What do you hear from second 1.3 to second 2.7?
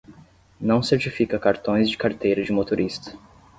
cartões de carteira de